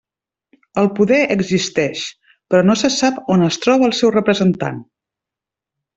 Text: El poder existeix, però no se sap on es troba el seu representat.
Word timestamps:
El 0.83 0.87
poder 0.99 1.19
existeix, 1.35 2.01
però 2.53 2.63
no 2.71 2.77
se 2.85 2.93
sap 2.97 3.21
on 3.35 3.47
es 3.49 3.61
troba 3.67 3.87
el 3.91 3.97
seu 4.03 4.15
representat. 4.17 4.81